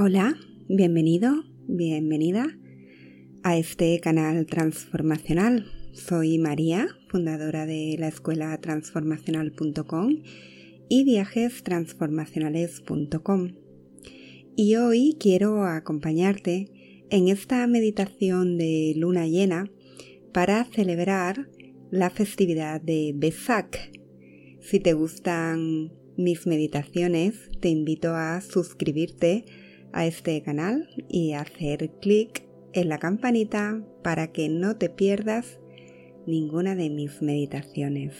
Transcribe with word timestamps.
Hola, 0.00 0.36
bienvenido, 0.68 1.42
bienvenida 1.66 2.56
a 3.42 3.58
este 3.58 3.98
canal 3.98 4.46
transformacional. 4.46 5.66
Soy 5.92 6.38
María, 6.38 6.86
fundadora 7.08 7.66
de 7.66 7.96
la 7.98 8.06
escuela 8.06 8.56
transformacional.com 8.60 10.22
y 10.88 11.02
viajestransformacionales.com. 11.02 13.48
Y 14.54 14.76
hoy 14.76 15.16
quiero 15.18 15.64
acompañarte 15.64 16.70
en 17.10 17.26
esta 17.26 17.66
meditación 17.66 18.56
de 18.56 18.94
luna 18.96 19.26
llena 19.26 19.68
para 20.32 20.64
celebrar 20.66 21.48
la 21.90 22.10
festividad 22.10 22.80
de 22.80 23.14
Besak. 23.16 23.90
Si 24.60 24.78
te 24.78 24.92
gustan 24.92 25.92
mis 26.16 26.46
meditaciones, 26.46 27.50
te 27.58 27.68
invito 27.68 28.14
a 28.14 28.40
suscribirte 28.42 29.44
a 29.92 30.06
este 30.06 30.42
canal 30.42 30.88
y 31.08 31.32
hacer 31.32 31.90
clic 32.00 32.46
en 32.72 32.88
la 32.88 32.98
campanita 32.98 33.82
para 34.02 34.28
que 34.28 34.48
no 34.48 34.76
te 34.76 34.88
pierdas 34.88 35.58
ninguna 36.26 36.74
de 36.74 36.90
mis 36.90 37.22
meditaciones. 37.22 38.14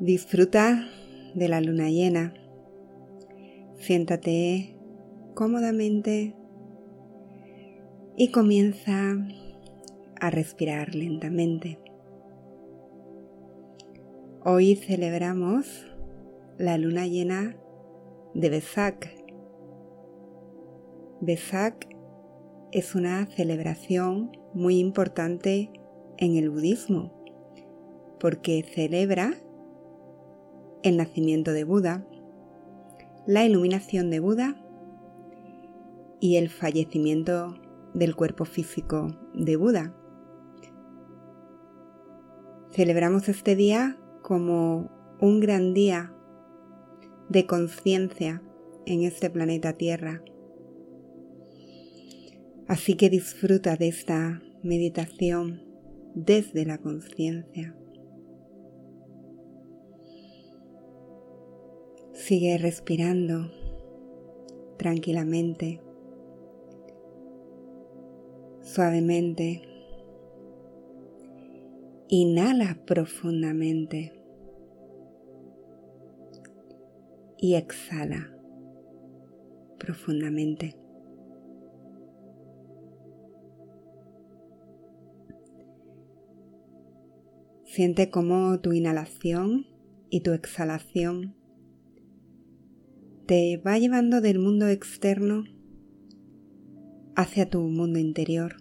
Disfruta 0.00 0.88
de 1.34 1.48
la 1.48 1.60
luna 1.60 1.90
llena. 1.90 2.32
Siéntate 3.78 4.76
cómodamente 5.34 6.34
y 8.16 8.30
comienza 8.30 9.16
a 10.20 10.30
respirar 10.30 10.94
lentamente. 10.94 11.78
Hoy 14.44 14.76
celebramos 14.76 15.87
la 16.58 16.76
luna 16.76 17.06
llena 17.06 17.56
de 18.34 18.50
Besak. 18.50 19.14
Besak 21.20 21.88
es 22.72 22.96
una 22.96 23.26
celebración 23.26 24.32
muy 24.54 24.80
importante 24.80 25.70
en 26.16 26.36
el 26.36 26.50
budismo 26.50 27.12
porque 28.18 28.64
celebra 28.64 29.34
el 30.82 30.96
nacimiento 30.96 31.52
de 31.52 31.62
Buda, 31.62 32.04
la 33.24 33.44
iluminación 33.44 34.10
de 34.10 34.18
Buda 34.18 34.56
y 36.18 36.36
el 36.36 36.48
fallecimiento 36.48 37.54
del 37.94 38.16
cuerpo 38.16 38.44
físico 38.44 39.16
de 39.32 39.54
Buda. 39.54 39.94
Celebramos 42.72 43.28
este 43.28 43.54
día 43.54 43.96
como 44.22 44.90
un 45.20 45.38
gran 45.38 45.72
día 45.72 46.12
de 47.28 47.46
conciencia 47.46 48.42
en 48.86 49.02
este 49.02 49.30
planeta 49.30 49.74
Tierra. 49.74 50.22
Así 52.66 52.94
que 52.94 53.10
disfruta 53.10 53.76
de 53.76 53.88
esta 53.88 54.42
meditación 54.62 55.62
desde 56.14 56.64
la 56.66 56.78
conciencia. 56.78 57.74
Sigue 62.12 62.58
respirando 62.58 63.50
tranquilamente, 64.76 65.80
suavemente. 68.62 69.62
Inhala 72.10 72.78
profundamente. 72.86 74.17
Y 77.38 77.54
exhala 77.54 78.34
profundamente. 79.78 80.76
Siente 87.64 88.10
cómo 88.10 88.58
tu 88.60 88.72
inhalación 88.72 89.66
y 90.10 90.22
tu 90.22 90.32
exhalación 90.32 91.36
te 93.26 93.58
va 93.58 93.78
llevando 93.78 94.20
del 94.20 94.38
mundo 94.38 94.66
externo 94.68 95.44
hacia 97.14 97.50
tu 97.50 97.60
mundo 97.60 97.98
interior, 97.98 98.56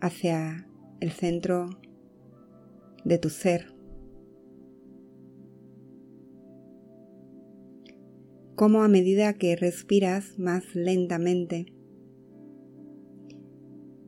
hacia 0.00 0.68
el 1.00 1.10
centro 1.12 1.70
de 3.04 3.18
tu 3.18 3.30
ser. 3.30 3.73
Como 8.56 8.84
a 8.84 8.88
medida 8.88 9.34
que 9.34 9.56
respiras 9.56 10.38
más 10.38 10.76
lentamente, 10.76 11.72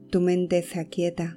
tu 0.08 0.20
mente 0.20 0.62
se 0.62 0.78
aquieta 0.78 1.36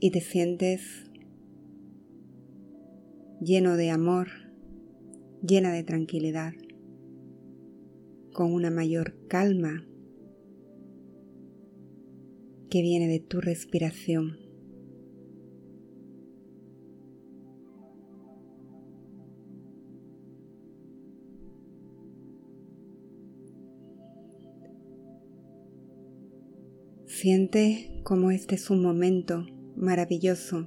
y 0.00 0.10
te 0.10 0.22
sientes 0.22 1.04
lleno 3.42 3.76
de 3.76 3.90
amor, 3.90 4.28
llena 5.46 5.70
de 5.70 5.84
tranquilidad, 5.84 6.54
con 8.32 8.54
una 8.54 8.70
mayor 8.70 9.14
calma 9.28 9.86
que 12.70 12.80
viene 12.80 13.06
de 13.06 13.20
tu 13.20 13.42
respiración. 13.42 14.41
Siente 27.22 28.00
como 28.02 28.32
este 28.32 28.56
es 28.56 28.68
un 28.68 28.82
momento 28.82 29.46
maravilloso 29.76 30.66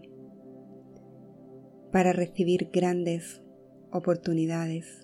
para 1.92 2.14
recibir 2.14 2.70
grandes 2.72 3.42
oportunidades. 3.92 5.04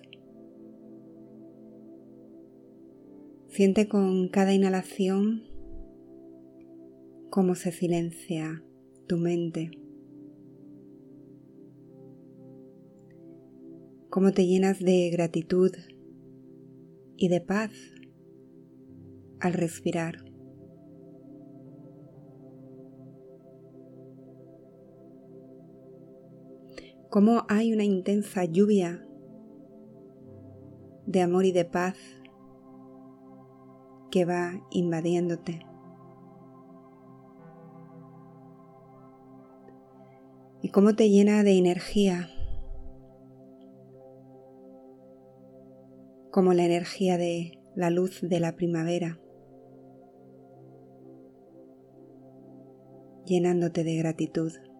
Siente 3.48 3.86
con 3.86 4.28
cada 4.28 4.54
inhalación 4.54 5.42
cómo 7.28 7.54
se 7.54 7.70
silencia 7.70 8.64
tu 9.06 9.18
mente, 9.18 9.72
cómo 14.08 14.32
te 14.32 14.46
llenas 14.46 14.80
de 14.80 15.10
gratitud 15.10 15.72
y 17.18 17.28
de 17.28 17.42
paz 17.42 17.72
al 19.38 19.52
respirar. 19.52 20.31
Cómo 27.12 27.44
hay 27.50 27.74
una 27.74 27.84
intensa 27.84 28.46
lluvia 28.46 29.06
de 31.04 31.20
amor 31.20 31.44
y 31.44 31.52
de 31.52 31.66
paz 31.66 31.94
que 34.10 34.24
va 34.24 34.66
invadiéndote. 34.70 35.66
Y 40.62 40.70
cómo 40.70 40.96
te 40.96 41.10
llena 41.10 41.42
de 41.42 41.58
energía, 41.58 42.30
como 46.30 46.54
la 46.54 46.64
energía 46.64 47.18
de 47.18 47.60
la 47.74 47.90
luz 47.90 48.20
de 48.22 48.40
la 48.40 48.56
primavera, 48.56 49.20
llenándote 53.26 53.84
de 53.84 53.96
gratitud. 53.96 54.71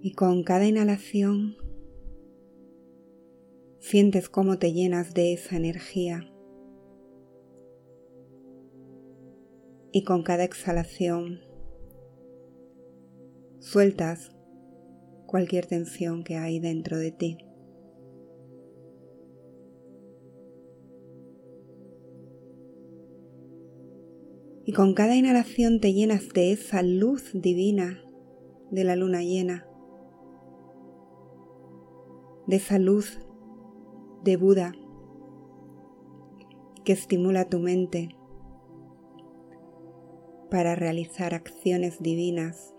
Y 0.00 0.12
con 0.12 0.44
cada 0.44 0.64
inhalación 0.64 1.56
sientes 3.80 4.28
cómo 4.28 4.58
te 4.58 4.72
llenas 4.72 5.12
de 5.12 5.32
esa 5.32 5.56
energía. 5.56 6.32
Y 9.90 10.04
con 10.04 10.22
cada 10.22 10.44
exhalación 10.44 11.40
sueltas 13.58 14.30
cualquier 15.26 15.66
tensión 15.66 16.22
que 16.22 16.36
hay 16.36 16.60
dentro 16.60 16.96
de 16.96 17.10
ti. 17.10 17.38
Y 24.64 24.72
con 24.72 24.94
cada 24.94 25.16
inhalación 25.16 25.80
te 25.80 25.92
llenas 25.92 26.28
de 26.28 26.52
esa 26.52 26.82
luz 26.82 27.30
divina 27.32 28.04
de 28.70 28.84
la 28.84 28.94
luna 28.94 29.22
llena 29.22 29.67
de 32.48 32.56
esa 32.56 32.78
luz 32.78 33.20
de 34.24 34.38
Buda 34.38 34.72
que 36.82 36.94
estimula 36.94 37.44
tu 37.44 37.58
mente 37.58 38.16
para 40.50 40.74
realizar 40.74 41.34
acciones 41.34 42.02
divinas 42.02 42.74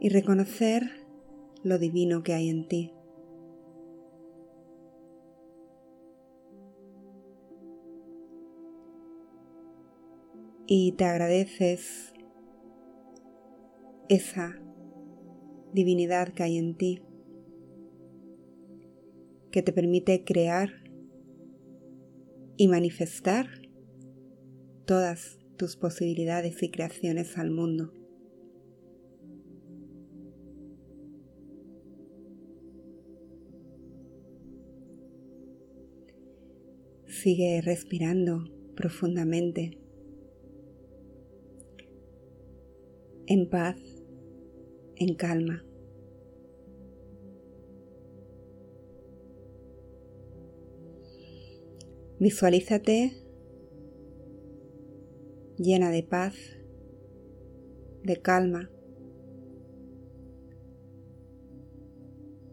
y 0.00 0.08
reconocer 0.08 1.06
lo 1.62 1.78
divino 1.78 2.24
que 2.24 2.34
hay 2.34 2.48
en 2.48 2.66
ti. 2.66 2.92
Y 10.66 10.92
te 10.92 11.04
agradeces 11.04 12.12
esa 14.08 14.60
divinidad 15.72 16.32
que 16.32 16.42
hay 16.42 16.58
en 16.58 16.76
ti, 16.76 17.02
que 19.50 19.62
te 19.62 19.72
permite 19.72 20.24
crear 20.24 20.70
y 22.56 22.68
manifestar 22.68 23.46
todas 24.84 25.38
tus 25.56 25.76
posibilidades 25.76 26.62
y 26.62 26.70
creaciones 26.70 27.38
al 27.38 27.50
mundo. 27.50 27.92
Sigue 37.06 37.60
respirando 37.62 38.44
profundamente, 38.74 39.78
en 43.26 43.48
paz, 43.48 43.99
en 45.00 45.14
calma. 45.14 45.64
Visualízate 52.18 53.12
llena 55.56 55.90
de 55.90 56.02
paz, 56.02 56.34
de 58.04 58.20
calma. 58.20 58.70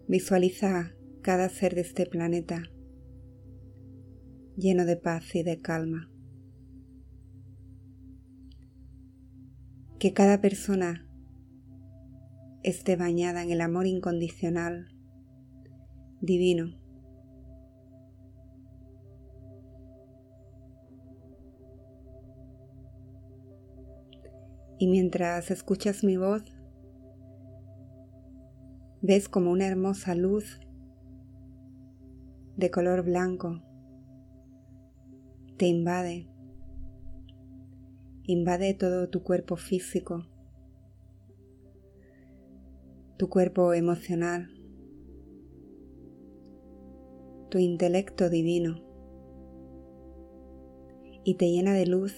Visualiza 0.08 0.96
cada 1.22 1.50
ser 1.50 1.76
de 1.76 1.82
este 1.82 2.06
planeta 2.06 2.72
lleno 4.56 4.86
de 4.86 4.96
paz 4.96 5.36
y 5.36 5.44
de 5.44 5.60
calma. 5.60 6.10
Que 10.00 10.14
cada 10.14 10.40
persona 10.40 11.07
esté 12.68 12.98
bañada 12.98 13.44
en 13.44 13.52
el 13.52 13.62
amor 13.62 13.88
incondicional, 13.88 14.90
divino. 16.20 16.78
Y 24.80 24.88
mientras 24.88 25.50
escuchas 25.50 26.04
mi 26.04 26.18
voz, 26.18 26.44
ves 29.02 29.30
como 29.30 29.52
una 29.52 29.66
hermosa 29.66 30.14
luz 30.14 30.60
de 32.58 32.70
color 32.70 33.04
blanco 33.04 33.62
te 35.58 35.68
invade. 35.68 36.28
Invade 38.26 38.74
todo 38.74 39.10
tu 39.10 39.24
cuerpo 39.24 39.56
físico, 39.56 40.28
tu 43.18 43.30
cuerpo 43.30 43.74
emocional, 43.74 44.50
tu 47.50 47.58
intelecto 47.58 48.30
divino 48.30 48.84
y 51.24 51.34
te 51.36 51.50
llena 51.50 51.74
de 51.74 51.88
luz 51.88 52.14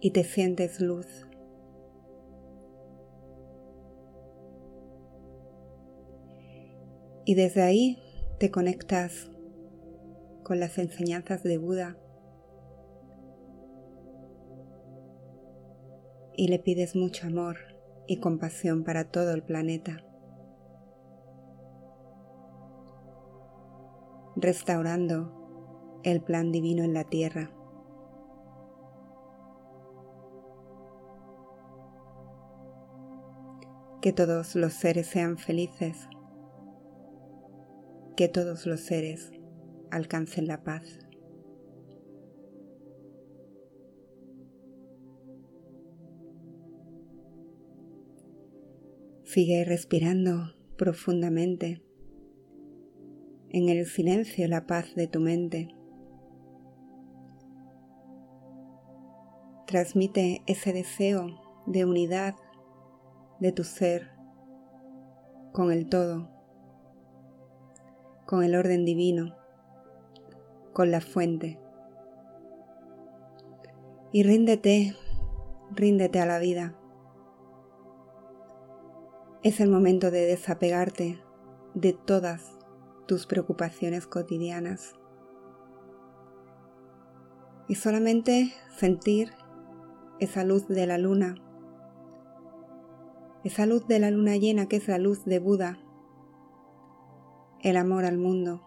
y 0.00 0.10
te 0.10 0.22
sientes 0.24 0.80
luz. 0.80 1.26
Y 7.24 7.34
desde 7.34 7.62
ahí 7.62 7.98
te 8.38 8.50
conectas 8.50 9.30
con 10.42 10.60
las 10.60 10.76
enseñanzas 10.78 11.42
de 11.42 11.56
Buda 11.56 11.96
y 16.40 16.48
le 16.48 16.58
pides 16.58 16.96
mucho 16.96 17.26
amor 17.26 17.58
y 18.06 18.18
compasión 18.18 18.82
para 18.82 19.04
todo 19.04 19.34
el 19.34 19.42
planeta, 19.42 20.02
restaurando 24.36 26.00
el 26.02 26.22
plan 26.22 26.50
divino 26.50 26.82
en 26.82 26.94
la 26.94 27.04
tierra. 27.04 27.50
Que 34.00 34.14
todos 34.14 34.54
los 34.54 34.72
seres 34.72 35.08
sean 35.08 35.36
felices, 35.36 36.08
que 38.16 38.28
todos 38.28 38.64
los 38.64 38.80
seres 38.80 39.30
alcancen 39.90 40.46
la 40.46 40.64
paz. 40.64 41.09
Sigue 49.32 49.64
respirando 49.64 50.56
profundamente 50.76 51.80
en 53.50 53.68
el 53.68 53.86
silencio 53.86 54.48
la 54.48 54.66
paz 54.66 54.96
de 54.96 55.06
tu 55.06 55.20
mente. 55.20 55.68
Transmite 59.68 60.42
ese 60.48 60.72
deseo 60.72 61.28
de 61.66 61.84
unidad 61.84 62.34
de 63.38 63.52
tu 63.52 63.62
ser 63.62 64.10
con 65.52 65.70
el 65.70 65.88
todo, 65.88 66.28
con 68.26 68.42
el 68.42 68.56
orden 68.56 68.84
divino 68.84 69.36
con 70.72 70.90
la 70.90 71.00
fuente. 71.00 71.56
Y 74.10 74.24
ríndete, 74.24 74.96
ríndete 75.70 76.18
a 76.18 76.26
la 76.26 76.40
vida. 76.40 76.79
Es 79.42 79.58
el 79.60 79.70
momento 79.70 80.10
de 80.10 80.26
desapegarte 80.26 81.18
de 81.72 81.94
todas 81.94 82.58
tus 83.06 83.26
preocupaciones 83.26 84.06
cotidianas 84.06 84.96
y 87.66 87.76
solamente 87.76 88.52
sentir 88.76 89.32
esa 90.18 90.44
luz 90.44 90.68
de 90.68 90.86
la 90.86 90.98
luna, 90.98 91.36
esa 93.42 93.64
luz 93.64 93.86
de 93.86 93.98
la 93.98 94.10
luna 94.10 94.36
llena 94.36 94.66
que 94.66 94.76
es 94.76 94.88
la 94.88 94.98
luz 94.98 95.24
de 95.24 95.38
Buda, 95.38 95.78
el 97.60 97.78
amor 97.78 98.04
al 98.04 98.18
mundo. 98.18 98.66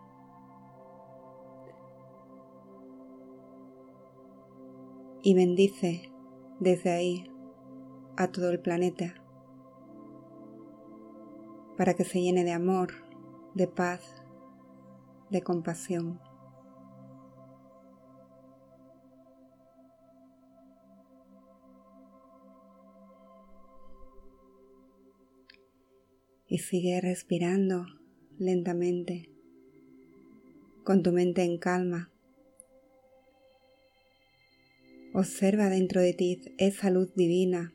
y 5.26 5.36
bendice 5.36 6.12
desde 6.60 6.92
ahí 6.92 7.32
a 8.18 8.28
todo 8.28 8.50
el 8.50 8.60
planeta 8.60 9.23
para 11.78 11.94
que 11.96 12.04
se 12.04 12.22
llene 12.22 12.44
de 12.44 12.52
amor, 12.52 12.94
de 13.56 13.68
paz, 13.68 14.02
de 15.30 15.42
compasión. 15.42 16.20
Y 26.48 26.60
sigue 26.60 27.02
respirando 27.02 27.86
lentamente, 28.38 29.30
con 30.84 31.02
tu 31.02 31.12
mente 31.12 31.44
en 31.44 31.58
calma. 31.58 32.12
Observa 35.16 35.70
dentro 35.70 36.02
de 36.02 36.14
ti 36.14 36.42
esa 36.58 36.92
luz 36.92 37.14
divina, 37.16 37.74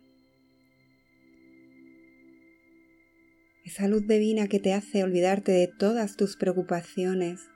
esa 3.78 3.86
luz 3.86 4.08
divina 4.08 4.48
que 4.48 4.58
te 4.58 4.74
hace 4.74 5.04
olvidarte 5.04 5.52
de 5.52 5.68
todas 5.68 6.16
tus 6.16 6.34
preocupaciones 6.36 7.48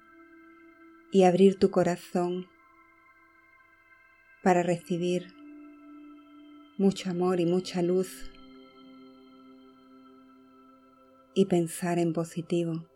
y 1.11 1.25
abrir 1.25 1.59
tu 1.59 1.73
corazón 1.73 2.47
para 4.45 4.63
recibir 4.63 5.35
mucho 6.79 7.11
amor 7.11 7.41
y 7.41 7.47
mucha 7.47 7.83
luz 7.83 8.31
y 11.35 11.47
pensar 11.47 11.99
en 11.99 12.13
positivo 12.13 12.87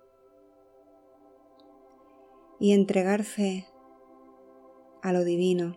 y 2.60 2.74
entregarse 2.74 3.66
a 5.02 5.12
lo 5.12 5.24
divino 5.24 5.74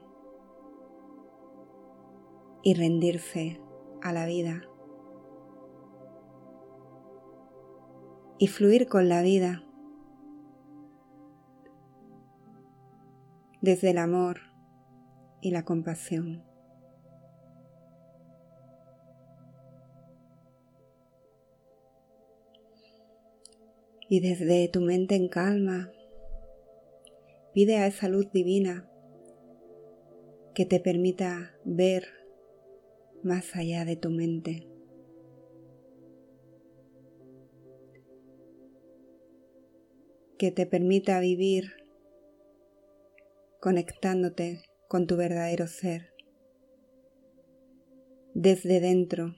y 2.61 2.75
rendirse 2.75 3.59
a 4.03 4.13
la 4.13 4.27
vida 4.27 4.69
y 8.39 8.47
fluir 8.47 8.87
con 8.87 9.09
la 9.09 9.21
vida 9.21 9.61
desde 13.61 13.89
el 13.91 13.97
amor 13.97 14.39
y 15.41 15.51
la 15.51 15.65
compasión. 15.65 16.45
Y 24.07 24.21
desde 24.21 24.69
tu 24.69 24.79
mente 24.79 25.15
en 25.15 25.27
calma, 25.27 25.91
pide 27.53 27.77
a 27.77 27.87
esa 27.87 28.07
luz 28.07 28.31
divina 28.31 28.89
que 30.55 30.65
te 30.65 30.79
permita 30.79 31.51
ver 31.65 32.05
más 33.21 33.55
allá 33.55 33.83
de 33.83 33.97
tu 33.97 34.09
mente. 34.09 34.68
Que 40.39 40.51
te 40.51 40.65
permita 40.65 41.19
vivir 41.19 41.73
conectándote 43.59 44.63
con 44.87 45.05
tu 45.05 45.17
verdadero 45.17 45.67
ser 45.67 46.13
desde 48.33 48.79
dentro, 48.79 49.35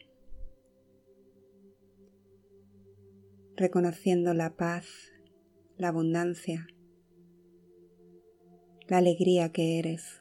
reconociendo 3.55 4.35
la 4.35 4.55
paz, 4.55 4.85
la 5.75 5.87
abundancia, 5.87 6.67
la 8.87 8.97
alegría 8.97 9.51
que 9.51 9.79
eres. 9.79 10.20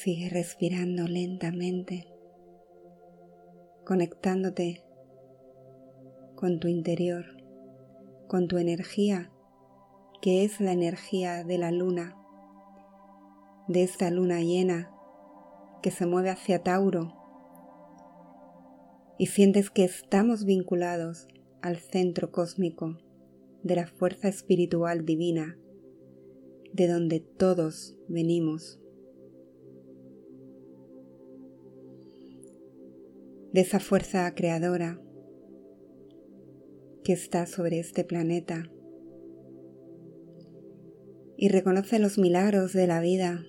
Sigue 0.00 0.28
respirando 0.28 1.08
lentamente, 1.08 2.06
conectándote 3.84 4.84
con 6.36 6.60
tu 6.60 6.68
interior, 6.68 7.24
con 8.28 8.46
tu 8.46 8.58
energía, 8.58 9.32
que 10.22 10.44
es 10.44 10.60
la 10.60 10.70
energía 10.70 11.42
de 11.42 11.58
la 11.58 11.72
luna, 11.72 12.16
de 13.66 13.82
esta 13.82 14.08
luna 14.12 14.40
llena 14.40 14.94
que 15.82 15.90
se 15.90 16.06
mueve 16.06 16.30
hacia 16.30 16.62
Tauro 16.62 17.12
y 19.18 19.26
sientes 19.26 19.68
que 19.68 19.82
estamos 19.82 20.44
vinculados 20.44 21.26
al 21.60 21.78
centro 21.78 22.30
cósmico 22.30 22.98
de 23.64 23.74
la 23.74 23.88
fuerza 23.88 24.28
espiritual 24.28 25.04
divina 25.04 25.58
de 26.72 26.86
donde 26.86 27.18
todos 27.18 27.96
venimos. 28.06 28.80
De 33.58 33.62
esa 33.62 33.80
fuerza 33.80 34.32
creadora 34.36 35.02
que 37.02 37.12
está 37.12 37.44
sobre 37.44 37.80
este 37.80 38.04
planeta. 38.04 38.70
Y 41.36 41.48
reconoce 41.48 41.98
los 41.98 42.18
milagros 42.18 42.72
de 42.72 42.86
la 42.86 43.00
vida, 43.00 43.44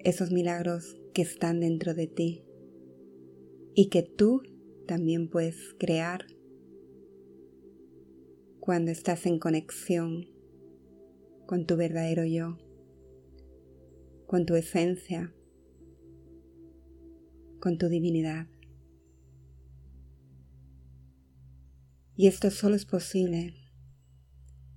esos 0.00 0.30
milagros 0.30 1.00
que 1.14 1.22
están 1.22 1.60
dentro 1.60 1.94
de 1.94 2.06
ti 2.06 2.44
y 3.74 3.88
que 3.88 4.02
tú 4.02 4.42
también 4.86 5.30
puedes 5.30 5.56
crear 5.78 6.26
cuando 8.60 8.90
estás 8.90 9.24
en 9.24 9.38
conexión 9.38 10.26
con 11.46 11.64
tu 11.64 11.78
verdadero 11.78 12.26
yo, 12.26 12.58
con 14.26 14.44
tu 14.44 14.54
esencia, 14.54 15.34
con 17.64 17.78
tu 17.78 17.88
divinidad. 17.88 18.46
Y 22.14 22.26
esto 22.26 22.50
solo 22.50 22.76
es 22.76 22.84
posible 22.84 23.54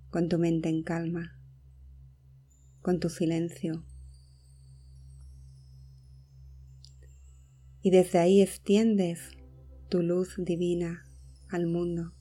con 0.10 0.30
tu 0.30 0.38
mente 0.38 0.70
en 0.70 0.84
calma, 0.84 1.38
con 2.82 3.02
tu 3.02 3.10
silencio. 3.10 3.86
Y 7.82 7.92
desde 7.92 8.20
ahí 8.20 8.42
extiendes 8.42 9.32
tu 9.90 10.02
luz 10.02 10.36
divina 10.38 11.04
al 11.50 11.68
mundo, 11.68 12.14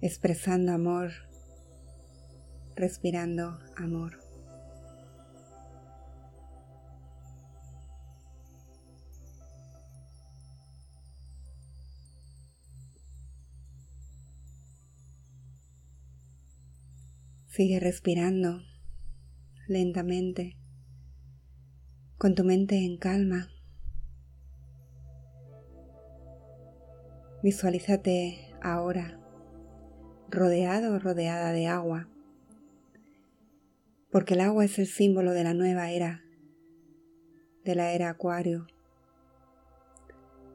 expresando 0.00 0.70
amor, 0.70 1.10
respirando 2.76 3.58
amor. 3.74 4.19
Sigue 17.60 17.78
respirando 17.78 18.62
lentamente, 19.68 20.56
con 22.16 22.34
tu 22.34 22.42
mente 22.42 22.86
en 22.86 22.96
calma. 22.96 23.50
Visualízate 27.42 28.54
ahora 28.62 29.20
rodeado 30.30 30.94
o 30.94 30.98
rodeada 30.98 31.52
de 31.52 31.66
agua, 31.66 32.08
porque 34.10 34.32
el 34.32 34.40
agua 34.40 34.64
es 34.64 34.78
el 34.78 34.86
símbolo 34.86 35.34
de 35.34 35.44
la 35.44 35.52
nueva 35.52 35.90
era, 35.90 36.24
de 37.66 37.74
la 37.74 37.92
era 37.92 38.08
acuario, 38.08 38.68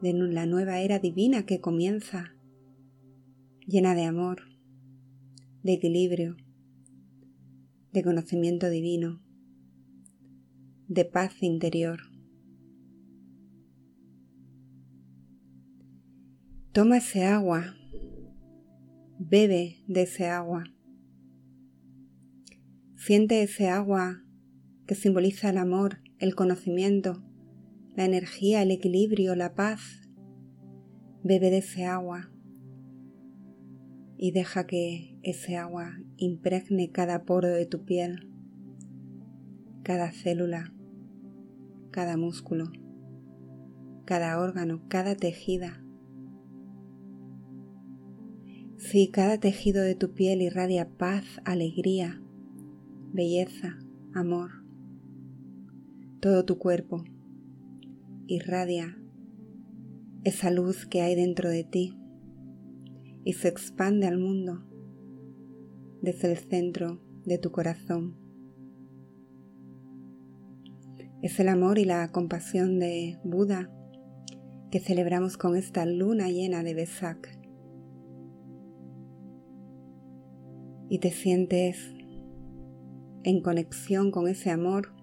de 0.01 0.11
la 0.11 0.47
nueva 0.47 0.79
era 0.79 0.97
divina 0.97 1.45
que 1.45 1.61
comienza, 1.61 2.33
llena 3.67 3.93
de 3.93 4.05
amor, 4.05 4.41
de 5.61 5.73
equilibrio, 5.73 6.37
de 7.95 8.03
conocimiento 8.03 8.69
divino, 8.69 9.21
de 10.89 11.05
paz 11.05 11.41
interior. 11.41 12.01
Toma 16.73 16.97
ese 16.97 17.25
agua, 17.25 17.77
bebe 19.17 19.77
de 19.87 20.01
ese 20.01 20.27
agua. 20.27 20.65
Siente 22.97 23.41
ese 23.41 23.69
agua 23.69 24.25
que 24.85 24.95
simboliza 24.95 25.49
el 25.49 25.57
amor, 25.57 26.01
el 26.19 26.35
conocimiento, 26.35 27.23
la 27.95 28.03
energía, 28.03 28.61
el 28.61 28.71
equilibrio, 28.71 29.35
la 29.35 29.55
paz. 29.55 30.09
Bebe 31.23 31.49
de 31.49 31.59
ese 31.59 31.85
agua 31.85 32.34
y 34.17 34.31
deja 34.31 34.65
que 34.65 35.17
ese 35.23 35.57
agua 35.57 35.99
impregne 36.17 36.91
cada 36.91 37.25
poro 37.25 37.49
de 37.49 37.65
tu 37.65 37.83
piel, 37.83 38.29
cada 39.83 40.11
célula, 40.11 40.73
cada 41.91 42.17
músculo, 42.17 42.71
cada 44.05 44.39
órgano, 44.39 44.83
cada 44.87 45.15
tejida. 45.15 45.83
Si 48.77 49.09
cada 49.09 49.39
tejido 49.39 49.81
de 49.81 49.95
tu 49.95 50.13
piel 50.13 50.41
irradia 50.41 50.89
paz, 50.97 51.23
alegría, 51.43 52.21
belleza, 53.11 53.79
amor. 54.13 54.51
Todo 56.19 56.45
tu 56.45 56.57
cuerpo 56.57 57.03
irradia 58.27 58.97
esa 60.23 60.49
luz 60.49 60.87
que 60.87 61.01
hay 61.01 61.15
dentro 61.15 61.49
de 61.49 61.63
ti 61.63 61.97
y 63.25 63.33
se 63.33 63.49
expande 63.49 64.05
al 64.05 64.19
mundo 64.19 64.63
desde 66.01 66.31
el 66.31 66.37
centro 66.37 67.01
de 67.25 67.39
tu 67.39 67.51
corazón. 67.51 68.15
Es 71.23 71.39
el 71.39 71.49
amor 71.49 71.79
y 71.79 71.85
la 71.85 72.11
compasión 72.11 72.77
de 72.79 73.17
Buda 73.23 73.71
que 74.69 74.79
celebramos 74.79 75.37
con 75.37 75.57
esta 75.57 75.85
luna 75.87 76.29
llena 76.29 76.61
de 76.61 76.75
Besak. 76.75 77.39
Y 80.87 80.99
te 80.99 81.09
sientes 81.09 81.95
en 83.23 83.41
conexión 83.41 84.11
con 84.11 84.27
ese 84.27 84.51
amor, 84.51 84.93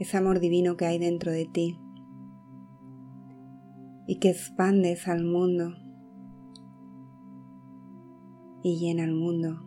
ese 0.00 0.16
amor 0.16 0.40
divino 0.40 0.78
que 0.78 0.86
hay 0.86 0.98
dentro 0.98 1.30
de 1.30 1.44
ti 1.44 1.78
y 4.06 4.18
que 4.18 4.30
expandes 4.30 5.08
al 5.08 5.24
mundo 5.24 5.74
y 8.62 8.78
llena 8.78 9.04
el 9.04 9.14
mundo 9.14 9.62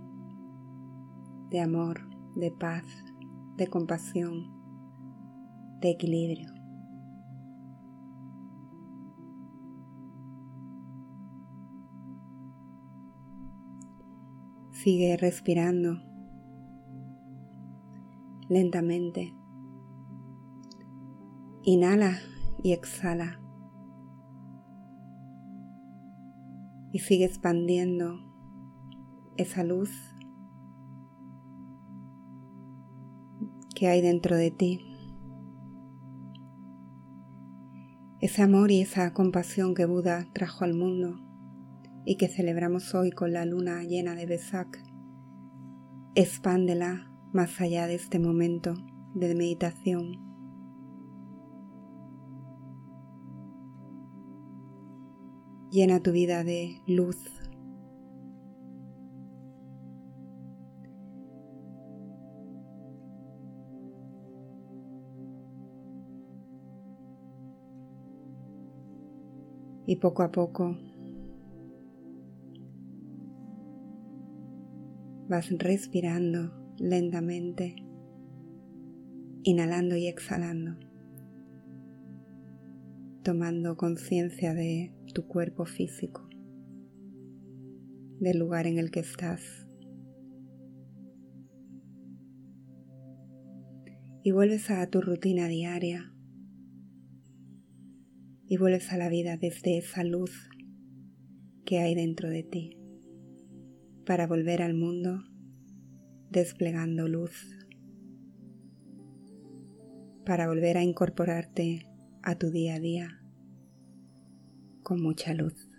de 1.49 1.61
amor, 1.61 2.09
de 2.35 2.51
paz, 2.51 2.85
de 3.57 3.67
compasión, 3.67 4.51
de 5.81 5.89
equilibrio. 5.91 6.49
Sigue 14.71 15.17
respirando 15.17 15.97
lentamente. 18.47 19.33
Inhala 21.63 22.17
y 22.63 22.73
exhala. 22.73 23.41
Y 26.91 26.99
sigue 26.99 27.25
expandiendo 27.25 28.28
esa 29.41 29.63
luz 29.63 29.89
que 33.73 33.87
hay 33.87 34.01
dentro 34.01 34.35
de 34.35 34.51
ti. 34.51 34.85
Ese 38.19 38.41
amor 38.41 38.69
y 38.69 38.81
esa 38.81 39.13
compasión 39.13 39.75
que 39.75 39.85
Buda 39.85 40.27
trajo 40.33 40.65
al 40.65 40.73
mundo 40.73 41.17
y 42.05 42.17
que 42.17 42.27
celebramos 42.27 42.93
hoy 42.93 43.11
con 43.11 43.31
la 43.31 43.45
luna 43.45 43.81
llena 43.83 44.13
de 44.15 44.25
Besak, 44.25 44.83
expándela 46.15 47.09
más 47.31 47.61
allá 47.61 47.87
de 47.87 47.95
este 47.95 48.19
momento 48.19 48.73
de 49.13 49.35
meditación. 49.35 50.29
Llena 55.71 56.01
tu 56.01 56.11
vida 56.11 56.43
de 56.43 56.81
luz. 56.87 57.48
Y 69.89 69.95
poco 69.95 70.21
a 70.21 70.31
poco 70.31 70.77
vas 75.27 75.49
respirando 75.49 76.53
lentamente, 76.77 77.75
inhalando 79.41 79.95
y 79.95 80.05
exhalando, 80.05 80.77
tomando 83.23 83.77
conciencia 83.77 84.53
de 84.53 84.93
tu 85.15 85.25
cuerpo 85.25 85.65
físico, 85.65 86.29
del 88.19 88.37
lugar 88.37 88.67
en 88.67 88.77
el 88.77 88.91
que 88.91 88.99
estás. 88.99 89.41
Y 94.21 94.29
vuelves 94.33 94.69
a 94.69 94.87
tu 94.87 95.01
rutina 95.01 95.47
diaria 95.47 96.13
y 98.49 98.57
vuelves 98.57 98.91
a 98.91 98.97
la 98.97 99.07
vida 99.07 99.37
desde 99.37 99.77
esa 99.77 100.03
luz 100.03 100.49
que 101.65 101.79
hay 101.79 101.95
dentro 101.95 102.29
de 102.29 102.43
ti 102.43 102.77
para 104.05 104.27
volver 104.27 104.61
al 104.61 104.73
mundo 104.73 105.23
desplegando 106.31 107.07
luz 107.07 107.55
para 110.25 110.47
volver 110.47 110.77
a 110.77 110.83
incorporarte 110.83 111.87
a 112.23 112.35
tu 112.35 112.49
día 112.49 112.75
a 112.75 112.79
día 112.79 113.19
con 114.83 115.01
mucha 115.01 115.33
luz. 115.35 115.69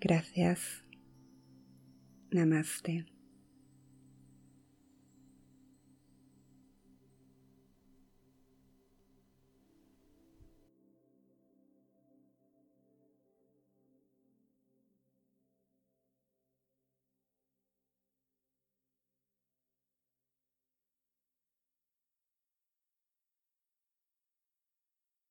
Gracias. 0.00 0.82
Namaste. 2.32 3.11